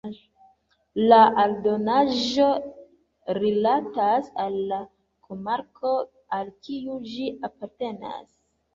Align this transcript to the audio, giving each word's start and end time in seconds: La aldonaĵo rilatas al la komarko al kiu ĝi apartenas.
La 1.11 1.19
aldonaĵo 1.43 2.47
rilatas 3.41 4.33
al 4.47 4.59
la 4.75 4.83
komarko 5.31 5.95
al 6.41 6.55
kiu 6.67 7.01
ĝi 7.15 7.33
apartenas. 7.53 8.31